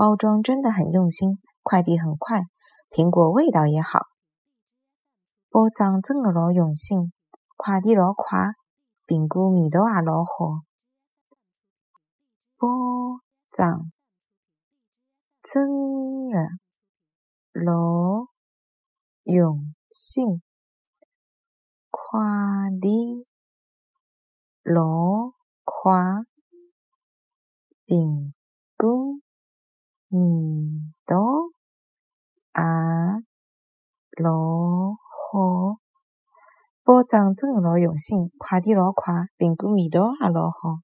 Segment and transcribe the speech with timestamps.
[0.00, 2.44] 包装真的很用心，快递很快，
[2.88, 4.06] 苹果味道也好。
[5.50, 7.12] 包装真的老用心，
[7.54, 8.54] 快递老快，
[9.06, 10.64] 苹果味道也老好。
[12.56, 12.66] 包
[13.50, 13.92] 装
[15.42, 15.68] 真
[16.30, 16.48] 的
[17.52, 18.24] 老
[19.24, 20.40] 用心，
[21.90, 22.18] 快
[22.80, 23.26] 递
[24.62, 25.92] 老快，
[27.84, 28.32] 苹
[28.78, 29.19] 果
[30.10, 30.20] 味
[31.06, 31.16] 道
[32.54, 32.62] 也
[34.22, 34.30] 老
[34.92, 35.78] 好。
[36.82, 40.80] 包装真的老用心，快递老快，苹果味道也老好。